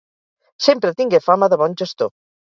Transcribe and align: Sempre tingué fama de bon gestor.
Sempre 0.67 0.93
tingué 1.01 1.19
fama 1.25 1.49
de 1.55 1.59
bon 1.63 1.77
gestor. 1.83 2.11